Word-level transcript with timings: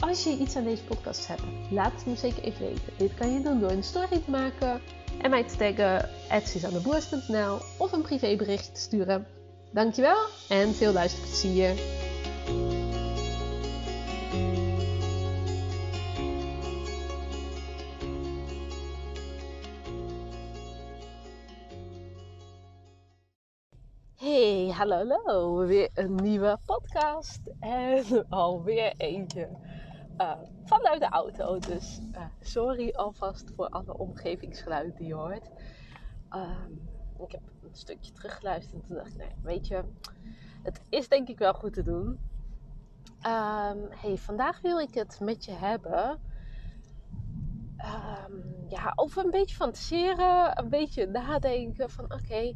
Als 0.00 0.24
je 0.24 0.36
iets 0.36 0.56
aan 0.56 0.64
deze 0.64 0.84
podcast 0.84 1.26
hebt, 1.26 1.42
laat 1.70 1.92
het 1.92 2.06
me 2.06 2.16
zeker 2.16 2.42
even 2.42 2.66
weten. 2.66 2.92
Dit 2.96 3.14
kan 3.14 3.32
je 3.32 3.40
doen 3.40 3.60
door 3.60 3.70
een 3.70 3.82
story 3.82 4.20
te 4.24 4.30
maken 4.30 4.80
en 5.22 5.30
mij 5.30 5.44
te 5.44 5.56
taggen 5.56 6.08
@suzanneboers.nl 6.46 7.58
of 7.78 7.92
een 7.92 8.02
privébericht 8.02 8.74
te 8.74 8.80
sturen. 8.80 9.26
Dankjewel 9.72 10.26
en 10.48 10.74
veel 10.74 10.92
luisterplezier. 10.92 11.74
Hey, 24.16 24.72
hallo, 24.76 25.06
hallo. 25.08 25.66
Weer 25.66 25.88
een 25.94 26.14
nieuwe 26.14 26.58
podcast. 26.66 27.40
En 27.60 28.04
alweer 28.28 28.94
eentje 28.96 29.48
uh, 30.20 30.32
vanuit 30.64 31.00
de 31.00 31.08
auto. 31.08 31.58
Dus 31.58 32.00
uh, 32.12 32.24
sorry 32.40 32.90
alvast 32.90 33.50
voor 33.54 33.68
alle 33.68 33.98
omgevingsgeluiden 33.98 34.94
die 34.96 35.06
je 35.06 35.14
hoort. 35.14 35.50
Um, 36.30 36.88
ik 37.18 37.32
heb 37.32 37.42
een 37.62 37.74
stukje 37.74 38.12
teruggeluisterd 38.12 38.82
en 38.82 38.86
toen 38.86 38.96
dacht 38.96 39.10
ik, 39.10 39.16
nee, 39.16 39.34
weet 39.42 39.66
je, 39.66 39.84
het 40.62 40.80
is 40.88 41.08
denk 41.08 41.28
ik 41.28 41.38
wel 41.38 41.54
goed 41.54 41.72
te 41.72 41.82
doen. 41.82 42.06
Um, 43.26 43.88
hey, 43.90 44.16
vandaag 44.16 44.60
wil 44.60 44.78
ik 44.78 44.94
het 44.94 45.20
met 45.20 45.44
je 45.44 45.52
hebben 45.52 46.20
um, 47.78 48.54
ja, 48.68 48.92
over 48.96 49.24
een 49.24 49.30
beetje 49.30 49.56
fantaseren, 49.56 50.58
een 50.58 50.68
beetje 50.68 51.06
nadenken 51.06 51.90
van 51.90 52.04
oké, 52.04 52.54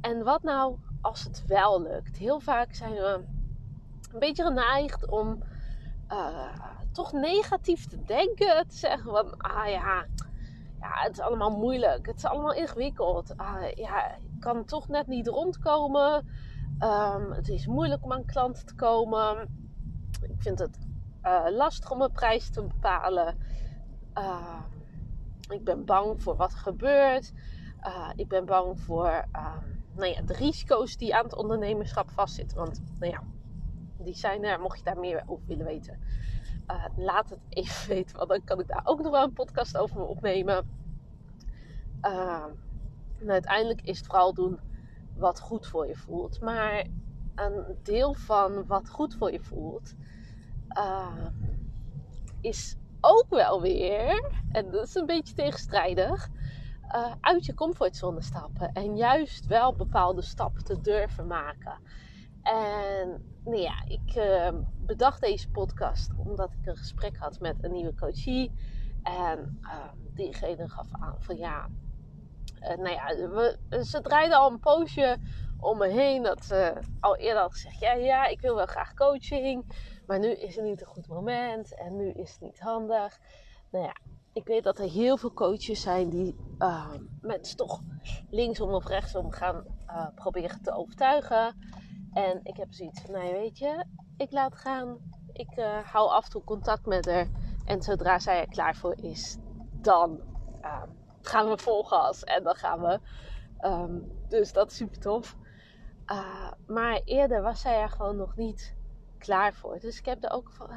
en 0.00 0.24
wat 0.24 0.42
nou 0.42 0.78
als 1.00 1.24
het 1.24 1.46
wel 1.46 1.82
lukt? 1.82 2.16
Heel 2.16 2.40
vaak 2.40 2.74
zijn 2.74 2.92
we 2.92 3.24
een 4.12 4.18
beetje 4.18 4.44
geneigd 4.44 5.06
om 5.10 5.42
uh, 6.12 6.61
toch 6.92 7.12
negatief 7.12 7.86
te 7.86 8.02
denken. 8.02 8.68
Te 8.68 8.76
zeggen 8.76 9.10
van, 9.10 9.36
ah 9.36 9.68
ja, 9.68 10.06
ja, 10.80 10.90
het 10.90 11.12
is 11.12 11.20
allemaal 11.20 11.50
moeilijk. 11.50 12.06
Het 12.06 12.16
is 12.16 12.24
allemaal 12.24 12.54
ingewikkeld. 12.54 13.36
Ah, 13.36 13.70
ja, 13.74 14.14
ik 14.14 14.40
kan 14.40 14.64
toch 14.64 14.88
net 14.88 15.06
niet 15.06 15.26
rondkomen. 15.26 16.26
Um, 16.80 17.32
het 17.32 17.48
is 17.48 17.66
moeilijk 17.66 18.04
om 18.04 18.12
aan 18.12 18.24
klanten 18.24 18.66
te 18.66 18.74
komen. 18.74 19.48
Ik 20.22 20.42
vind 20.42 20.58
het 20.58 20.78
uh, 21.22 21.46
lastig 21.50 21.90
om 21.90 22.02
een 22.02 22.12
prijs 22.12 22.50
te 22.50 22.62
bepalen. 22.62 23.36
Uh, 24.18 24.60
ik 25.48 25.64
ben 25.64 25.84
bang 25.84 26.22
voor 26.22 26.36
wat 26.36 26.52
er 26.52 26.58
gebeurt. 26.58 27.32
Uh, 27.82 28.10
ik 28.16 28.28
ben 28.28 28.44
bang 28.44 28.80
voor 28.80 29.24
nou 29.94 30.12
ja, 30.12 30.22
de 30.22 30.34
risico's 30.34 30.96
die 30.96 31.14
aan 31.14 31.24
het 31.24 31.36
ondernemerschap 31.36 32.10
vastzitten. 32.10 32.58
Want 32.58 32.82
nou 32.98 33.12
ja, 33.12 33.22
die 33.98 34.14
zijn 34.14 34.44
er, 34.44 34.60
mocht 34.60 34.78
je 34.78 34.84
daar 34.84 34.98
meer 34.98 35.22
over 35.26 35.46
willen 35.46 35.66
weten. 35.66 35.98
Uh, 36.70 36.84
laat 36.96 37.30
het 37.30 37.40
even 37.48 37.88
weten, 37.94 38.16
want 38.16 38.28
dan 38.28 38.44
kan 38.44 38.60
ik 38.60 38.66
daar 38.68 38.82
ook 38.84 39.02
nog 39.02 39.12
wel 39.12 39.22
een 39.22 39.32
podcast 39.32 39.76
over 39.76 40.00
opnemen. 40.06 40.66
Uh, 42.02 42.44
uiteindelijk 43.26 43.82
is 43.82 43.96
het 43.98 44.06
vooral 44.06 44.34
doen 44.34 44.60
wat 45.16 45.40
goed 45.40 45.66
voor 45.66 45.86
je 45.86 45.96
voelt. 45.96 46.40
Maar 46.40 46.86
een 47.34 47.78
deel 47.82 48.14
van 48.14 48.66
wat 48.66 48.88
goed 48.88 49.14
voor 49.14 49.32
je 49.32 49.40
voelt, 49.40 49.94
uh, 50.78 51.26
is 52.40 52.76
ook 53.00 53.26
wel 53.28 53.60
weer, 53.60 54.32
en 54.50 54.70
dat 54.70 54.86
is 54.86 54.94
een 54.94 55.06
beetje 55.06 55.34
tegenstrijdig, 55.34 56.28
uh, 56.94 57.12
uit 57.20 57.44
je 57.44 57.54
comfortzone 57.54 58.22
stappen. 58.22 58.72
En 58.72 58.96
juist 58.96 59.46
wel 59.46 59.74
bepaalde 59.74 60.22
stappen 60.22 60.64
te 60.64 60.80
durven 60.80 61.26
maken. 61.26 61.78
En 62.42 63.36
nou 63.44 63.56
ja, 63.56 63.82
ik 63.88 64.14
uh, 64.16 64.48
bedacht 64.78 65.20
deze 65.20 65.50
podcast 65.50 66.10
omdat 66.16 66.52
ik 66.52 66.66
een 66.66 66.76
gesprek 66.76 67.16
had 67.16 67.40
met 67.40 67.56
een 67.60 67.72
nieuwe 67.72 67.94
coachie. 67.94 68.52
En 69.02 69.58
uh, 69.62 69.84
diegene 70.14 70.68
gaf 70.68 70.86
aan 70.90 71.16
van 71.18 71.36
ja, 71.36 71.68
uh, 72.60 72.68
nou 72.68 72.90
ja, 72.90 73.82
ze 73.82 74.00
draaide 74.00 74.36
al 74.36 74.50
een 74.50 74.60
poosje 74.60 75.16
om 75.60 75.78
me 75.78 75.88
heen. 75.88 76.22
Dat 76.22 76.44
ze 76.44 76.80
al 77.00 77.16
eerder 77.16 77.42
had 77.42 77.52
gezegd, 77.52 77.78
ja, 77.78 77.92
ja, 77.92 78.26
ik 78.26 78.40
wil 78.40 78.54
wel 78.54 78.66
graag 78.66 78.94
coaching. 78.94 79.64
Maar 80.06 80.18
nu 80.18 80.30
is 80.32 80.56
het 80.56 80.64
niet 80.64 80.80
een 80.80 80.86
goed 80.86 81.08
moment 81.08 81.74
en 81.74 81.96
nu 81.96 82.10
is 82.10 82.30
het 82.30 82.40
niet 82.40 82.60
handig. 82.60 83.18
Nou 83.70 83.84
ja, 83.84 83.96
ik 84.32 84.46
weet 84.46 84.64
dat 84.64 84.78
er 84.78 84.90
heel 84.90 85.16
veel 85.16 85.32
coaches 85.32 85.80
zijn 85.80 86.10
die 86.10 86.36
uh, 86.58 86.94
mensen 87.20 87.56
toch 87.56 87.80
linksom 88.30 88.74
of 88.74 88.86
rechtsom 88.86 89.30
gaan 89.30 89.64
uh, 89.86 90.06
proberen 90.14 90.62
te 90.62 90.72
overtuigen. 90.72 91.54
En 92.12 92.40
ik 92.42 92.56
heb 92.56 92.72
zoiets 92.72 93.00
van, 93.00 93.12
nou 93.12 93.32
weet 93.32 93.58
je, 93.58 93.84
ik 94.16 94.32
laat 94.32 94.56
gaan. 94.56 94.98
Ik 95.32 95.56
uh, 95.56 95.78
hou 95.78 96.10
af 96.10 96.24
en 96.24 96.30
toe 96.30 96.44
contact 96.44 96.86
met 96.86 97.06
haar. 97.06 97.28
En 97.64 97.82
zodra 97.82 98.18
zij 98.18 98.40
er 98.40 98.48
klaar 98.48 98.76
voor 98.76 98.96
is, 99.02 99.38
dan 99.72 100.20
ehm, 100.60 100.88
gaan 101.20 101.48
we 101.48 101.58
vol 101.58 101.84
gas. 101.84 102.24
En 102.24 102.42
dan 102.42 102.54
gaan 102.54 102.80
we. 102.80 103.00
Um, 103.60 104.12
dus 104.28 104.52
dat 104.52 104.70
is 104.70 104.76
super 104.76 105.00
tof. 105.00 105.36
maar 106.66 107.00
eerder 107.04 107.42
was 107.42 107.60
zij 107.60 107.80
er 107.80 107.90
gewoon 107.90 108.16
nog 108.16 108.36
niet 108.36 108.76
klaar 109.18 109.54
voor. 109.54 109.78
Dus 109.78 109.98
ik 109.98 110.04
heb 110.04 110.24
er 110.24 110.30
ook 110.30 110.52
van 110.52 110.70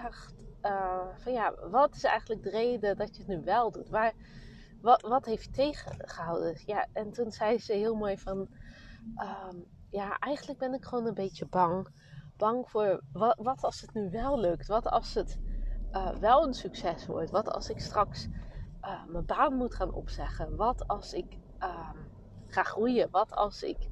uh, 0.65 1.01
van 1.15 1.33
ja, 1.33 1.53
wat 1.69 1.95
is 1.95 2.03
eigenlijk 2.03 2.43
de 2.43 2.49
reden 2.49 2.97
dat 2.97 3.15
je 3.15 3.23
het 3.23 3.27
nu 3.27 3.43
wel 3.43 3.71
doet? 3.71 3.89
Waar, 3.89 4.13
wat, 4.81 5.01
wat 5.01 5.25
heeft 5.25 5.43
je 5.43 5.51
tegengehouden? 5.51 6.61
Ja, 6.65 6.87
en 6.93 7.11
toen 7.11 7.31
zei 7.31 7.59
ze 7.59 7.73
heel 7.73 7.95
mooi 7.95 8.17
van, 8.17 8.37
um, 9.47 9.65
ja, 9.95 10.17
eigenlijk 10.19 10.59
ben 10.59 10.73
ik 10.73 10.85
gewoon 10.85 11.05
een 11.05 11.13
beetje 11.13 11.45
bang. 11.45 11.87
Bang 12.37 12.69
voor 12.69 13.01
wat, 13.37 13.63
als 13.63 13.81
het 13.81 13.93
nu 13.93 14.09
wel 14.09 14.39
lukt? 14.39 14.67
Wat 14.67 14.87
als 14.87 15.13
het 15.13 15.39
uh, 15.91 16.09
wel 16.09 16.47
een 16.47 16.53
succes 16.53 17.05
wordt? 17.05 17.31
Wat 17.31 17.51
als 17.51 17.69
ik 17.69 17.79
straks 17.79 18.27
uh, 18.81 19.05
mijn 19.07 19.25
baan 19.25 19.53
moet 19.53 19.75
gaan 19.75 19.93
opzeggen? 19.93 20.55
Wat 20.55 20.87
als 20.87 21.13
ik 21.13 21.33
um, 21.59 22.11
ga 22.47 22.63
groeien? 22.63 23.07
Wat 23.11 23.31
als 23.31 23.63
ik 23.63 23.87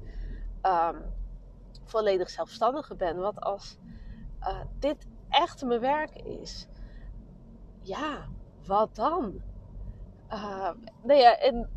um, 0.62 1.02
volledig 1.84 2.30
zelfstandige 2.30 2.96
ben? 2.96 3.16
Wat 3.16 3.40
als 3.40 3.78
uh, 4.40 4.60
dit 4.78 5.06
echt 5.28 5.64
mijn 5.64 5.80
werk 5.80 6.14
is, 6.16 6.68
ja, 7.80 8.28
wat 8.66 8.94
dan? 8.94 9.42
Uh, 10.30 10.70
nou 11.02 11.20
ja, 11.20 11.38
en 11.38 11.68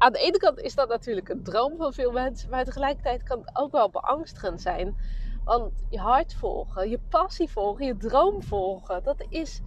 aan 0.00 0.12
de 0.12 0.18
ene 0.18 0.38
kant 0.38 0.60
is 0.60 0.74
dat 0.74 0.88
natuurlijk 0.88 1.28
een 1.28 1.42
droom 1.42 1.76
van 1.76 1.92
veel 1.92 2.12
mensen, 2.12 2.50
maar 2.50 2.64
tegelijkertijd 2.64 3.22
kan 3.22 3.38
het 3.38 3.50
ook 3.52 3.72
wel 3.72 3.90
beangstigend 3.90 4.60
zijn. 4.60 4.96
Want 5.44 5.72
je 5.88 5.98
hart 5.98 6.34
volgen, 6.34 6.90
je 6.90 6.98
passie 7.08 7.50
volgen, 7.50 7.86
je 7.86 7.96
droom 7.96 8.42
volgen, 8.42 9.02
dat 9.02 9.24
is 9.28 9.60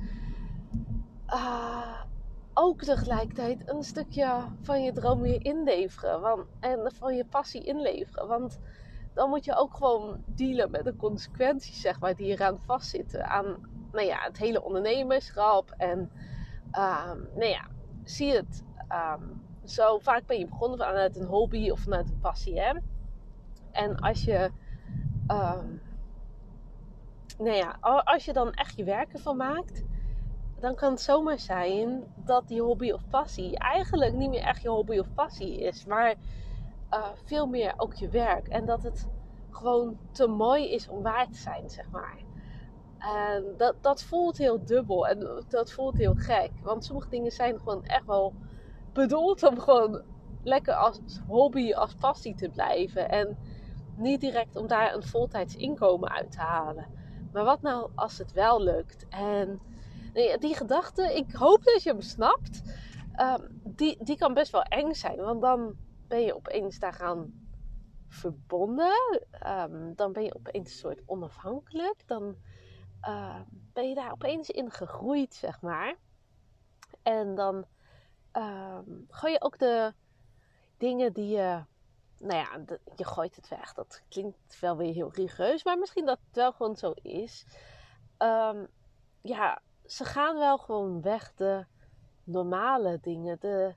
uh, 1.28 2.02
ook 2.54 2.82
tegelijkertijd 2.82 3.70
een 3.70 3.84
stukje 3.84 4.46
van 4.62 4.84
je 4.84 4.92
droom 4.92 5.22
weer 5.22 5.46
inleveren. 5.46 6.22
Want, 6.22 6.46
en 6.60 6.92
van 6.94 7.16
je 7.16 7.26
passie 7.26 7.64
inleveren. 7.64 8.28
Want 8.28 8.60
dan 9.14 9.30
moet 9.30 9.46
je 9.46 9.56
ook 9.56 9.76
gewoon 9.76 10.24
dealen 10.26 10.72
met 10.72 10.84
de 10.84 10.96
consequenties, 10.96 11.82
zeg 11.82 12.00
maar, 12.00 12.16
die 12.16 12.28
eraan 12.28 12.60
vastzitten. 12.66 13.30
Aan 13.30 13.72
nou 13.92 14.06
ja, 14.06 14.20
het 14.22 14.38
hele 14.38 14.64
ondernemerschap. 14.64 15.74
En 15.78 16.00
um, 16.72 17.28
nou 17.36 17.46
ja, 17.46 17.68
zie 18.04 18.32
het. 18.36 18.64
Um, 18.90 19.43
zo 19.66 20.00
vaak 20.00 20.26
ben 20.26 20.40
je 20.40 20.48
begonnen 20.48 20.78
vanuit 20.78 21.16
een 21.16 21.26
hobby 21.26 21.70
of 21.70 21.80
vanuit 21.80 22.10
een 22.10 22.20
passie. 22.20 22.60
Hè? 22.60 22.74
En 23.72 23.96
als 24.00 24.24
je. 24.24 24.52
Um, 25.28 25.82
nou 27.38 27.56
ja, 27.56 27.78
als 28.04 28.26
je 28.26 28.34
dan 28.34 28.54
echt 28.54 28.78
je 28.78 28.84
werk 28.84 29.14
ervan 29.14 29.38
maakt, 29.38 29.84
dan 30.60 30.76
kan 30.76 30.92
het 30.92 31.02
zomaar 31.02 31.40
zijn 31.40 32.04
dat 32.16 32.48
die 32.48 32.62
hobby 32.62 32.92
of 32.92 33.10
passie 33.10 33.58
eigenlijk 33.58 34.14
niet 34.14 34.30
meer 34.30 34.44
echt 34.44 34.62
je 34.62 34.70
hobby 34.70 34.98
of 34.98 35.14
passie 35.14 35.60
is, 35.60 35.86
maar 35.86 36.16
uh, 36.92 37.08
veel 37.24 37.46
meer 37.46 37.74
ook 37.78 37.94
je 37.94 38.10
werk. 38.10 38.48
En 38.48 38.66
dat 38.66 38.84
het 38.84 39.10
gewoon 39.50 39.98
te 40.12 40.28
mooi 40.28 40.72
is 40.72 40.88
om 40.88 41.02
waar 41.02 41.28
te 41.28 41.38
zijn, 41.38 41.70
zeg 41.70 41.90
maar. 41.90 42.18
En 42.98 43.54
dat, 43.58 43.76
dat 43.82 44.04
voelt 44.04 44.38
heel 44.38 44.66
dubbel 44.66 45.08
en 45.08 45.44
dat 45.48 45.72
voelt 45.72 45.98
heel 45.98 46.16
gek. 46.16 46.52
Want 46.62 46.86
sommige 46.86 47.10
dingen 47.10 47.32
zijn 47.32 47.60
gewoon 47.60 47.86
echt 47.86 48.06
wel 48.06 48.34
bedoeld 48.94 49.44
om 49.44 49.60
gewoon 49.60 50.02
lekker 50.44 50.74
als 50.74 51.00
hobby, 51.28 51.74
als 51.74 51.94
passie 51.94 52.36
te 52.36 52.50
blijven. 52.50 53.10
En 53.10 53.38
niet 53.96 54.22
direct 54.22 54.56
om 54.56 54.68
daar 54.68 54.94
een 54.94 55.04
voltijds 55.04 55.56
inkomen 55.56 56.10
uit 56.10 56.32
te 56.32 56.40
halen. 56.40 56.88
Maar 57.32 57.44
wat 57.44 57.62
nou 57.62 57.90
als 57.96 58.18
het 58.18 58.32
wel 58.32 58.62
lukt? 58.62 59.08
En 59.10 59.62
die 60.40 60.56
gedachte, 60.56 61.16
ik 61.16 61.32
hoop 61.32 61.64
dat 61.64 61.84
je 61.84 61.90
hem 61.90 62.02
snapt. 62.02 62.62
Ehm, 63.14 63.42
die, 63.64 64.04
die 64.04 64.18
kan 64.18 64.34
best 64.34 64.52
wel 64.52 64.62
eng 64.62 64.94
zijn. 64.94 65.18
Want 65.18 65.42
dan 65.42 65.76
ben 66.08 66.22
je 66.22 66.36
opeens 66.36 66.80
daaraan 66.80 67.48
verbonden. 68.08 69.22
Ehm, 69.32 69.94
dan 69.96 70.12
ben 70.12 70.24
je 70.24 70.36
opeens 70.36 70.70
een 70.70 70.78
soort 70.78 71.02
onafhankelijk. 71.06 72.08
Dan 72.08 72.36
ehm, 73.02 73.44
ben 73.74 73.90
je 73.90 73.96
daar 73.96 74.12
opeens 74.12 74.50
in 74.50 74.72
gegroeid, 74.72 75.34
zeg 75.34 75.62
maar. 75.62 75.96
En 77.04 77.36
dan 77.36 77.66
um, 78.34 79.06
gooi 79.10 79.34
je 79.34 79.42
ook 79.42 79.60
de 79.60 79.94
dingen 80.78 81.14
die 81.14 81.28
je. 81.28 81.64
Nou 82.20 82.36
ja, 82.36 82.76
je 82.96 83.06
gooit 83.06 83.36
het 83.36 83.48
weg. 83.48 83.74
Dat 83.74 84.02
klinkt 84.10 84.60
wel 84.60 84.78
weer 84.78 84.94
heel 84.94 85.12
rigoureus, 85.14 85.64
maar 85.64 85.78
misschien 85.78 86.06
dat 86.06 86.20
het 86.26 86.36
wel 86.36 86.52
gewoon 86.52 86.76
zo 86.76 86.92
is. 87.02 87.46
ja, 89.22 89.62
ze 89.86 90.06
gaan 90.06 90.38
wel 90.38 90.58
gewoon 90.58 91.02
weg 91.02 91.34
de 91.34 91.66
normale 92.24 93.00
dingen. 93.02 93.38
De 93.40 93.76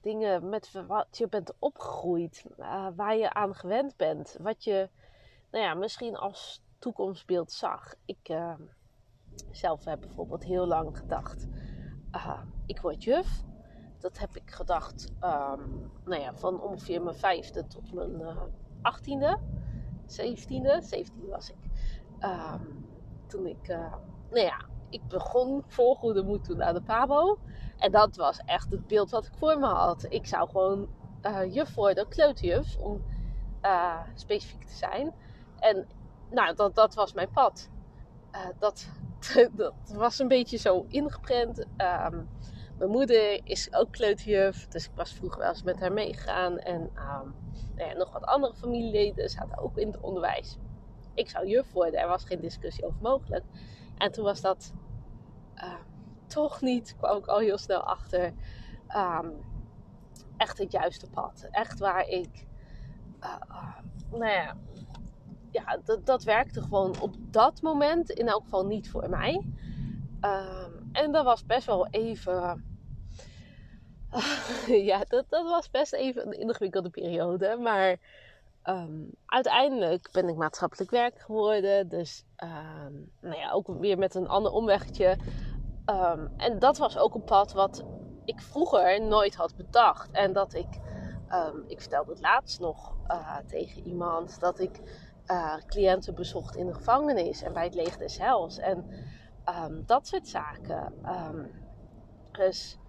dingen 0.00 0.48
met 0.48 0.72
wat 0.86 1.18
je 1.18 1.28
bent 1.28 1.52
opgegroeid, 1.58 2.44
uh, 2.58 2.86
waar 2.96 3.16
je 3.16 3.32
aan 3.32 3.54
gewend 3.54 3.96
bent. 3.96 4.36
Wat 4.40 4.64
je, 4.64 4.88
nou 5.50 5.64
ja, 5.64 5.74
misschien 5.74 6.16
als 6.16 6.62
toekomstbeeld 6.78 7.52
zag. 7.52 7.94
Ik 8.04 8.28
uh, 8.28 8.54
zelf 9.50 9.84
heb 9.84 10.00
bijvoorbeeld 10.00 10.44
heel 10.44 10.66
lang 10.66 10.98
gedacht, 10.98 11.46
uh, 12.12 12.40
ik 12.66 12.80
word 12.80 13.04
juf. 13.04 13.42
Dat 14.00 14.18
heb 14.18 14.36
ik 14.36 14.50
gedacht, 14.50 15.12
um, 15.20 15.90
nou 16.04 16.20
ja, 16.20 16.34
van 16.34 16.60
ongeveer 16.60 17.02
mijn 17.02 17.16
vijfde 17.16 17.66
tot 17.66 17.92
mijn 17.92 18.22
achttiende, 18.82 19.38
zeventiende, 20.06 20.80
zeventiende 20.82 21.30
was 21.30 21.50
ik. 21.50 21.56
Um, 22.20 22.86
toen 23.26 23.46
ik, 23.46 23.66
nou 24.30 24.40
ja, 24.40 24.64
ik 24.90 25.08
begon 25.08 25.64
volgoede 25.66 26.22
moed 26.22 26.44
toen 26.44 26.62
aan 26.62 26.74
de 26.74 26.82
Pabo. 26.82 27.38
En 27.78 27.92
dat 27.92 28.16
was 28.16 28.40
echt 28.44 28.70
het 28.70 28.86
beeld 28.86 29.10
wat 29.10 29.26
ik 29.26 29.34
voor 29.34 29.58
me 29.58 29.66
had. 29.66 30.06
Ik 30.08 30.26
zou 30.26 30.48
gewoon 30.48 30.88
uh, 31.22 31.54
juf 31.54 31.74
worden, 31.74 32.08
kleuterjuf, 32.08 32.76
om 32.76 33.02
uh, 33.62 34.00
specifiek 34.14 34.66
te 34.66 34.74
zijn. 34.74 35.14
En 35.58 35.86
nou, 36.30 36.54
dat, 36.54 36.74
dat 36.74 36.94
was 36.94 37.12
mijn 37.12 37.30
pad. 37.30 37.68
Uh, 38.32 38.40
dat, 38.58 38.88
dat 39.52 39.74
was 39.94 40.18
een 40.18 40.28
beetje 40.28 40.56
zo 40.56 40.84
ingeprent. 40.88 41.58
Um, 41.58 42.28
mijn 42.80 42.92
moeder 42.92 43.40
is 43.46 43.72
ook 43.72 43.92
kleuterjuf, 43.92 44.68
dus 44.68 44.84
ik 44.84 44.90
was 44.94 45.12
vroeger 45.12 45.38
wel 45.38 45.48
eens 45.48 45.62
met 45.62 45.80
haar 45.80 45.92
meegegaan. 45.92 46.58
En 46.58 46.80
um, 46.80 47.34
nou 47.76 47.90
ja, 47.90 47.92
nog 47.92 48.12
wat 48.12 48.24
andere 48.24 48.54
familieleden 48.54 49.28
zaten 49.28 49.58
ook 49.58 49.78
in 49.78 49.86
het 49.86 50.00
onderwijs. 50.00 50.58
Ik 51.14 51.28
zou 51.28 51.46
juf 51.46 51.72
worden, 51.72 52.00
er 52.00 52.08
was 52.08 52.24
geen 52.24 52.40
discussie 52.40 52.84
over 52.84 53.02
mogelijk. 53.02 53.44
En 53.96 54.12
toen 54.12 54.24
was 54.24 54.40
dat 54.40 54.72
uh, 55.56 55.74
toch 56.26 56.60
niet, 56.60 56.96
kwam 56.96 57.16
ik 57.16 57.26
al 57.26 57.38
heel 57.38 57.58
snel 57.58 57.80
achter, 57.80 58.32
um, 58.96 59.44
echt 60.36 60.58
het 60.58 60.72
juiste 60.72 61.10
pad. 61.10 61.48
Echt 61.50 61.78
waar 61.78 62.06
ik, 62.06 62.46
uh, 63.20 63.36
nou 64.10 64.32
ja, 64.32 64.56
ja 65.50 65.78
dat, 65.84 66.06
dat 66.06 66.22
werkte 66.22 66.62
gewoon 66.62 67.00
op 67.00 67.14
dat 67.18 67.62
moment 67.62 68.10
in 68.10 68.28
elk 68.28 68.42
geval 68.42 68.66
niet 68.66 68.90
voor 68.90 69.08
mij. 69.08 69.44
En 70.92 71.12
dat 71.12 71.24
was 71.24 71.46
best 71.46 71.66
wel 71.66 71.86
even. 71.86 72.69
ja, 74.90 75.04
dat, 75.08 75.24
was 75.28 75.70
best 75.70 75.92
even 75.92 76.26
een 76.26 76.40
ingewikkelde 76.40 76.90
periode. 76.90 77.56
Maar 77.56 77.96
um, 78.64 79.10
uiteindelijk 79.26 80.08
ben 80.12 80.28
ik 80.28 80.36
maatschappelijk 80.36 80.90
werk 80.90 81.18
geworden. 81.18 81.88
Dus 81.88 82.24
um, 82.36 83.12
nou 83.20 83.36
ja, 83.36 83.50
ook 83.50 83.66
weer 83.66 83.98
met 83.98 84.14
een 84.14 84.28
ander 84.28 84.52
omwegje. 84.52 85.16
Um, 85.86 86.30
en 86.36 86.58
dat 86.58 86.78
was 86.78 86.98
ook 86.98 87.14
een 87.14 87.24
pad 87.24 87.52
wat 87.52 87.84
ik 88.24 88.40
vroeger 88.40 89.02
nooit 89.02 89.34
had 89.34 89.56
bedacht. 89.56 90.10
En 90.10 90.32
dat 90.32 90.54
ik, 90.54 90.68
ik 91.66 91.80
vertelde 91.80 92.10
het 92.10 92.20
laatst 92.20 92.60
nog 92.60 92.96
uh, 93.08 93.36
tegen 93.46 93.86
iemand, 93.86 94.40
dat 94.40 94.58
ik 94.58 94.80
uh, 95.26 95.54
cliënten 95.66 96.14
bezocht 96.14 96.56
in 96.56 96.66
de 96.66 96.74
gevangenis 96.74 97.42
en 97.42 97.52
bij 97.52 97.64
het 97.64 97.74
leger 97.74 97.98
des 97.98 98.18
Hels. 98.18 98.58
En 98.58 98.90
dat 99.86 100.06
soort 100.06 100.28
zaken. 100.28 100.92
dus 102.32 102.79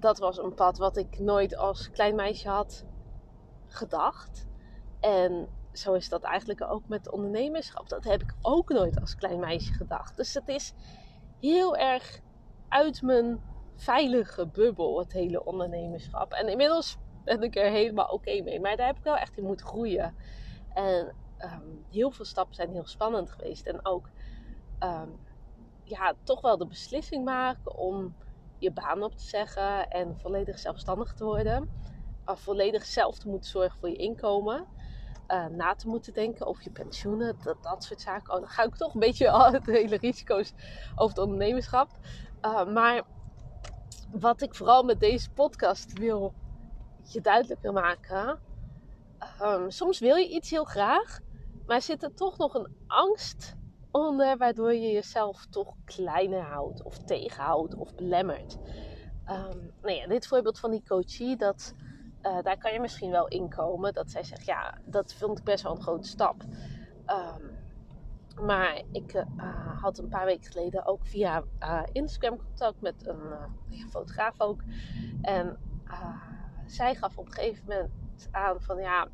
dat 0.00 0.18
was 0.18 0.38
een 0.38 0.54
pad 0.54 0.78
wat 0.78 0.96
ik 0.96 1.18
nooit 1.18 1.56
als 1.56 1.90
klein 1.90 2.14
meisje 2.14 2.48
had 2.48 2.84
gedacht. 3.66 4.46
En 5.00 5.48
zo 5.72 5.92
is 5.92 6.08
dat 6.08 6.22
eigenlijk 6.22 6.62
ook 6.62 6.88
met 6.88 7.10
ondernemerschap. 7.10 7.88
Dat 7.88 8.04
heb 8.04 8.22
ik 8.22 8.34
ook 8.40 8.68
nooit 8.68 9.00
als 9.00 9.14
klein 9.14 9.40
meisje 9.40 9.72
gedacht. 9.72 10.16
Dus 10.16 10.34
het 10.34 10.48
is 10.48 10.74
heel 11.40 11.76
erg 11.76 12.20
uit 12.68 13.02
mijn 13.02 13.40
veilige 13.76 14.46
bubbel, 14.46 14.98
het 14.98 15.12
hele 15.12 15.44
ondernemerschap. 15.44 16.32
En 16.32 16.48
inmiddels 16.48 16.98
ben 17.24 17.42
ik 17.42 17.56
er 17.56 17.70
helemaal 17.70 18.08
oké 18.08 18.42
mee. 18.42 18.60
Maar 18.60 18.76
daar 18.76 18.86
heb 18.86 18.96
ik 18.96 19.04
wel 19.04 19.16
echt 19.16 19.36
in 19.36 19.44
moeten 19.44 19.66
groeien. 19.66 20.16
En 20.74 21.14
ehm, 21.36 21.66
heel 21.90 22.10
veel 22.10 22.24
stappen 22.24 22.54
zijn 22.54 22.70
heel 22.70 22.86
spannend 22.86 23.30
geweest. 23.30 23.66
En 23.66 23.86
ook 23.86 24.10
um, 24.80 25.20
ja, 25.84 26.14
toch 26.22 26.40
wel 26.40 26.58
de 26.58 26.66
beslissing 26.66 27.24
maken 27.24 27.76
om 27.76 28.14
je 28.58 28.72
baan 28.72 29.02
op 29.02 29.16
te 29.16 29.24
zeggen 29.24 29.88
en 29.90 30.18
volledig 30.20 30.58
zelfstandig 30.58 31.14
te 31.14 31.24
worden. 31.24 31.70
Of 32.24 32.40
volledig 32.40 32.84
zelf 32.84 33.18
te 33.18 33.28
moeten 33.28 33.50
zorgen 33.50 33.78
voor 33.78 33.88
je 33.88 33.96
inkomen 33.96 34.66
uh, 35.28 35.46
na 35.46 35.74
te 35.74 35.88
moeten 35.88 36.12
denken 36.12 36.46
over 36.46 36.64
je 36.64 36.70
pensioenen, 36.70 37.36
dat, 37.42 37.62
dat 37.62 37.84
soort 37.84 38.00
zaken. 38.00 38.34
Oh, 38.34 38.40
dan 38.40 38.48
ga 38.48 38.62
ik 38.62 38.74
toch 38.74 38.94
een 38.94 39.00
beetje 39.00 39.30
al 39.30 39.50
de 39.50 39.72
hele 39.72 39.96
risico's 39.96 40.52
over 40.94 41.16
het 41.16 41.24
ondernemerschap. 41.24 41.90
Uh, 42.42 42.66
maar 42.66 43.02
wat 44.10 44.42
ik 44.42 44.54
vooral 44.54 44.82
met 44.82 45.00
deze 45.00 45.30
podcast 45.30 45.98
wil 45.98 46.34
je 47.02 47.20
duidelijk 47.20 47.60
wil 47.60 47.72
maken. 47.72 48.40
Um, 49.42 49.70
soms 49.70 49.98
wil 49.98 50.16
je 50.16 50.28
iets 50.28 50.50
heel 50.50 50.64
graag, 50.64 51.18
maar 51.66 51.82
zit 51.82 52.02
er 52.02 52.14
toch 52.14 52.38
nog 52.38 52.54
een 52.54 52.74
angst 52.86 53.56
onder 53.90 54.36
waardoor 54.36 54.74
je 54.74 54.90
jezelf 54.92 55.46
toch 55.46 55.74
kleiner 55.84 56.42
houdt 56.42 56.82
of 56.82 56.98
tegenhoudt 56.98 57.74
of 57.74 57.94
belemmert. 57.94 58.58
Um, 59.30 59.72
nou 59.82 59.94
ja, 59.94 60.06
dit 60.06 60.26
voorbeeld 60.26 60.58
van 60.58 60.70
die 60.70 60.82
coachie, 60.86 61.36
dat 61.36 61.74
uh, 62.22 62.42
daar 62.42 62.58
kan 62.58 62.72
je 62.72 62.80
misschien 62.80 63.10
wel 63.10 63.28
inkomen. 63.28 63.92
Dat 63.92 64.10
zij 64.10 64.22
zegt, 64.24 64.44
ja, 64.44 64.78
dat 64.84 65.14
vond 65.14 65.38
ik 65.38 65.44
best 65.44 65.62
wel 65.62 65.72
een 65.74 65.82
grote 65.82 66.08
stap. 66.08 66.42
Um, 67.06 67.56
maar 68.44 68.82
ik 68.92 69.14
uh, 69.14 69.80
had 69.80 69.98
een 69.98 70.08
paar 70.08 70.24
weken 70.24 70.52
geleden 70.52 70.86
ook 70.86 71.06
via 71.06 71.44
uh, 71.60 71.82
Instagram 71.92 72.36
contact 72.36 72.80
met 72.80 73.06
een 73.06 73.88
fotograaf 73.90 74.40
ook. 74.40 74.60
En 75.22 75.58
zij 76.66 76.94
gaf 76.94 77.18
op 77.18 77.26
een 77.26 77.32
gegeven 77.32 77.64
moment 77.68 77.90
aan 78.30 78.60
van 78.60 78.78
ja, 78.78 79.08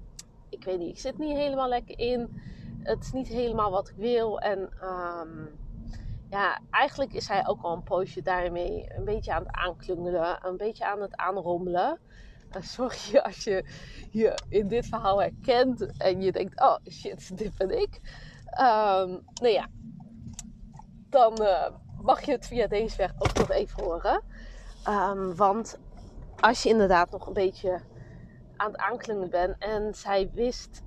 ik 0.48 0.64
weet 0.64 0.78
niet, 0.78 0.90
ik 0.90 0.98
zit 0.98 1.18
niet 1.18 1.36
helemaal 1.36 1.68
lekker 1.68 1.98
in. 1.98 2.42
Het 2.84 3.02
is 3.02 3.12
niet 3.12 3.28
helemaal 3.28 3.70
wat 3.70 3.88
ik 3.88 3.96
wil. 3.96 4.40
En 4.40 4.58
um, 4.82 5.58
ja, 6.30 6.58
eigenlijk 6.70 7.12
is 7.12 7.28
hij 7.28 7.46
ook 7.46 7.62
al 7.62 7.72
een 7.72 7.82
poosje 7.82 8.22
daarmee 8.22 8.84
een 8.96 9.04
beetje 9.04 9.32
aan 9.32 9.42
het 9.42 9.54
aanklungelen, 9.54 10.46
een 10.46 10.56
beetje 10.56 10.86
aan 10.86 11.00
het 11.00 11.16
aanrommelen. 11.16 11.98
sorry 12.60 13.18
als 13.18 13.44
je 13.44 13.64
je 14.10 14.38
in 14.48 14.68
dit 14.68 14.86
verhaal 14.86 15.20
herkent 15.20 15.96
en 15.96 16.20
je 16.20 16.32
denkt: 16.32 16.60
oh 16.60 16.76
shit, 16.90 17.36
dit 17.38 17.56
ben 17.56 17.80
ik. 17.80 18.00
Um, 18.60 19.24
nou 19.40 19.52
ja, 19.52 19.66
dan 21.08 21.42
uh, 21.42 21.66
mag 22.00 22.22
je 22.24 22.32
het 22.32 22.46
via 22.46 22.66
deze 22.66 22.96
weg 22.96 23.12
ook 23.18 23.34
nog 23.34 23.50
even 23.50 23.84
horen. 23.84 24.22
Um, 24.88 25.36
want 25.36 25.78
als 26.40 26.62
je 26.62 26.68
inderdaad 26.68 27.10
nog 27.10 27.26
een 27.26 27.32
beetje 27.32 27.80
aan 28.56 28.70
het 28.70 28.80
aanklingen 28.80 29.30
bent 29.30 29.56
en 29.58 29.94
zij 29.94 30.30
wist 30.34 30.82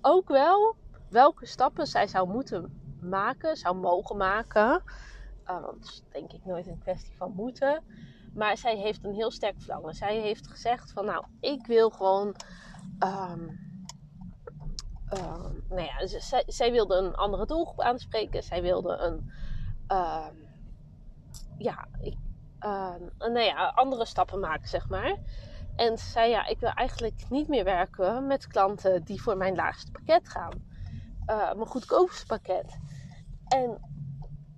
ook 0.00 0.28
wel 0.28 0.76
welke 1.10 1.46
stappen 1.46 1.86
zij 1.86 2.06
zou 2.06 2.28
moeten 2.28 2.80
maken, 3.00 3.56
zou 3.56 3.76
mogen 3.76 4.16
maken. 4.16 4.82
Uh, 5.44 5.60
want 5.60 5.82
dat 5.82 5.84
is 5.84 6.02
denk 6.12 6.32
ik 6.32 6.44
nooit 6.44 6.66
een 6.66 6.78
kwestie 6.78 7.16
van 7.16 7.32
moeten. 7.34 7.82
Maar 8.34 8.56
zij 8.56 8.76
heeft 8.76 9.04
een 9.04 9.14
heel 9.14 9.30
sterk 9.30 9.54
verlangen. 9.58 9.94
Zij 9.94 10.20
heeft 10.20 10.48
gezegd 10.48 10.92
van 10.92 11.04
nou, 11.04 11.24
ik 11.40 11.66
wil 11.66 11.90
gewoon... 11.90 12.34
Um, 13.04 13.66
nou 15.68 15.82
ja, 15.82 16.06
zij, 16.46 16.72
wilde 16.72 16.96
een 16.96 17.14
andere 17.14 17.46
doelgroep 17.46 17.80
aanspreken. 17.80 18.42
Zij 18.42 18.62
wilde 18.62 18.96
een... 18.96 19.32
Uh, 19.92 20.26
ja, 21.58 21.88
ik, 22.00 22.16
nou 23.18 23.40
ja, 23.40 23.72
andere 23.74 24.04
stappen 24.04 24.40
maken, 24.40 24.68
zeg 24.68 24.88
maar. 24.88 25.16
En 25.76 25.98
zei 25.98 26.30
ja, 26.30 26.46
ik 26.46 26.60
wil 26.60 26.70
eigenlijk 26.70 27.24
niet 27.28 27.48
meer 27.48 27.64
werken 27.64 28.26
met 28.26 28.46
klanten 28.46 29.04
die 29.04 29.22
voor 29.22 29.36
mijn 29.36 29.54
laagste 29.54 29.90
pakket 29.90 30.28
gaan. 30.28 30.67
Uh, 31.30 31.52
mijn 31.52 31.66
goedkoopste 31.66 32.26
pakket. 32.26 32.78
En 33.48 33.80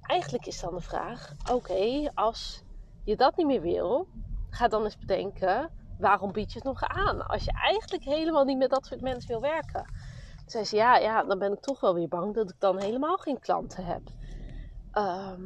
eigenlijk 0.01 0.47
is 0.47 0.61
dan 0.61 0.75
de 0.75 0.81
vraag: 0.81 1.35
oké, 1.53 2.11
als 2.15 2.63
je 3.05 3.17
dat 3.17 3.37
niet 3.37 3.47
meer 3.47 3.61
wil, 3.61 4.09
ga 4.51 4.69
dan 4.69 4.85
eens 4.85 4.99
bedenken 4.99 5.71
waarom 5.99 6.33
bied 6.33 6.53
je 6.53 6.59
het 6.59 6.67
nog 6.67 6.83
aan? 6.83 7.27
Als 7.27 7.45
je 7.45 7.53
eigenlijk 7.53 8.05
helemaal 8.05 8.45
niet 8.45 8.59
met 8.59 8.71
dat 8.71 8.87
soort 8.87 9.01
mensen 9.01 9.29
wil 9.29 9.41
werken. 9.41 9.85
zei 10.47 10.65
ze, 10.65 10.77
ja, 10.77 10.97
ja, 10.97 11.25
dan 11.25 11.39
ben 11.39 11.53
ik 11.53 11.61
toch 11.61 11.81
wel 11.81 11.95
weer 11.95 12.09
bang 12.09 12.35
dat 12.35 12.51
ik 12.51 12.57
dan 12.61 12.79
helemaal 12.79 13.17
geen 13.17 13.39
klanten 13.39 13.85
heb. 13.85 14.03
Ehm, 14.93 15.43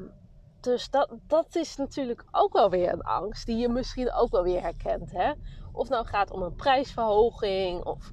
dus 0.60 0.90
dat, 0.90 1.10
dat 1.26 1.56
is 1.56 1.76
natuurlijk 1.76 2.24
ook 2.30 2.52
wel 2.52 2.70
weer 2.70 2.92
een 2.92 3.02
angst 3.02 3.46
die 3.46 3.56
je 3.56 3.68
misschien 3.68 4.12
ook 4.12 4.30
wel 4.30 4.42
weer 4.42 4.60
herkent. 4.60 5.10
Hè? 5.12 5.32
Of 5.72 5.88
nou 5.88 6.06
gaat 6.06 6.30
om 6.30 6.42
een 6.42 6.54
prijsverhoging 6.54 7.84
of 7.84 8.12